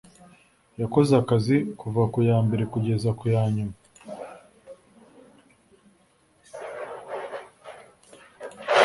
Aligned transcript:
yakoze 0.81 1.11
akazi 1.21 1.55
kuva 1.79 2.03
ku 2.13 2.19
ya 2.29 2.37
mbere 2.45 2.63
kugeza 2.73 3.09
ku 3.17 3.25
ya 3.33 3.43
nyuma 3.55 3.75